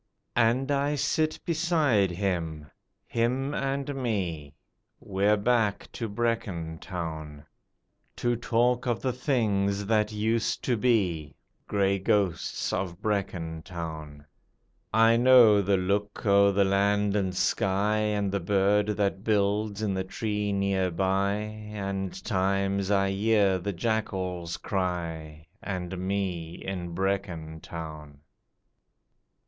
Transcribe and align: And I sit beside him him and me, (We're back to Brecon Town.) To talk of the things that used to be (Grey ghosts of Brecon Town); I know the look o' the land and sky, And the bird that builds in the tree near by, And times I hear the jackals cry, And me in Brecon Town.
And 0.39 0.71
I 0.71 0.95
sit 0.95 1.39
beside 1.45 2.09
him 2.09 2.71
him 3.05 3.53
and 3.53 3.93
me, 3.95 4.55
(We're 4.99 5.37
back 5.37 5.91
to 5.91 6.09
Brecon 6.09 6.79
Town.) 6.79 7.45
To 8.15 8.35
talk 8.35 8.87
of 8.87 9.03
the 9.03 9.13
things 9.13 9.85
that 9.85 10.11
used 10.11 10.63
to 10.63 10.75
be 10.75 11.35
(Grey 11.67 11.99
ghosts 11.99 12.73
of 12.73 12.99
Brecon 12.99 13.61
Town); 13.61 14.25
I 14.91 15.17
know 15.17 15.61
the 15.61 15.77
look 15.77 16.25
o' 16.25 16.51
the 16.51 16.65
land 16.65 17.15
and 17.15 17.35
sky, 17.35 17.97
And 17.97 18.31
the 18.31 18.39
bird 18.39 18.87
that 18.97 19.23
builds 19.23 19.83
in 19.83 19.93
the 19.93 20.03
tree 20.03 20.51
near 20.51 20.89
by, 20.89 21.33
And 21.33 22.25
times 22.25 22.89
I 22.89 23.11
hear 23.11 23.59
the 23.59 23.71
jackals 23.71 24.57
cry, 24.57 25.45
And 25.61 25.95
me 26.07 26.55
in 26.55 26.95
Brecon 26.95 27.59
Town. 27.61 28.21